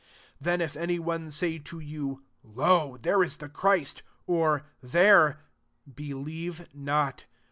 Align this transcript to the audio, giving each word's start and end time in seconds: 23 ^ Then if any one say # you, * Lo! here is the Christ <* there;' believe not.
23 0.41 0.41
^ 0.41 0.45
Then 0.45 0.61
if 0.61 0.75
any 0.75 0.97
one 0.97 1.29
say 1.29 1.59
# 1.67 1.73
you, 1.79 2.23
* 2.33 2.43
Lo! 2.57 2.97
here 3.03 3.21
is 3.21 3.35
the 3.35 3.47
Christ 3.47 4.01
<* 4.15 4.81
there;' 4.81 5.39
believe 5.95 6.67
not. 6.73 7.25